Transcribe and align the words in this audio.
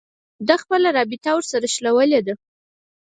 ده 0.47 0.55
خپله 0.63 0.89
رابطه 0.97 1.29
ورسره 1.33 1.67
شلولې 1.75 2.19
ده 2.25 2.33